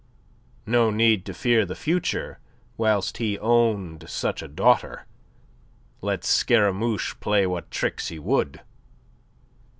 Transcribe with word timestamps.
No 0.65 0.89
need 0.89 1.25
to 1.25 1.33
fear 1.35 1.63
the 1.63 1.75
future 1.75 2.39
whilst 2.75 3.17
he 3.17 3.37
owned 3.37 4.09
such 4.09 4.41
a 4.41 4.47
daughter, 4.47 5.05
let 6.01 6.23
Scaramouche 6.23 7.19
play 7.19 7.45
what 7.45 7.69
tricks 7.69 8.07
he 8.07 8.17
would. 8.17 8.61